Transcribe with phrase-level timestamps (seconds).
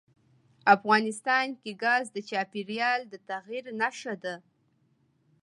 [0.75, 4.35] افغانستان کې ګاز د چاپېریال د تغیر نښه ده.